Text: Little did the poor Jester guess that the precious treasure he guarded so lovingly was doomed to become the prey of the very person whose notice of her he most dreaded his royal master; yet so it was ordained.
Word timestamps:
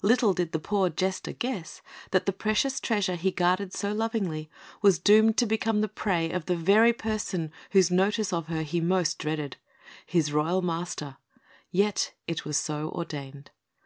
Little 0.00 0.32
did 0.32 0.52
the 0.52 0.58
poor 0.58 0.88
Jester 0.88 1.32
guess 1.34 1.82
that 2.10 2.24
the 2.24 2.32
precious 2.32 2.80
treasure 2.80 3.14
he 3.14 3.30
guarded 3.30 3.74
so 3.74 3.92
lovingly 3.92 4.48
was 4.80 4.98
doomed 4.98 5.36
to 5.36 5.44
become 5.44 5.82
the 5.82 5.86
prey 5.86 6.30
of 6.30 6.46
the 6.46 6.56
very 6.56 6.94
person 6.94 7.52
whose 7.72 7.90
notice 7.90 8.32
of 8.32 8.46
her 8.46 8.62
he 8.62 8.80
most 8.80 9.18
dreaded 9.18 9.58
his 10.06 10.32
royal 10.32 10.62
master; 10.62 11.18
yet 11.70 11.98
so 11.98 12.12
it 12.26 12.46
was 12.46 12.70
ordained. 12.70 13.50